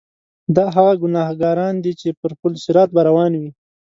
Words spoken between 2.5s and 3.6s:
صراط به روان وي.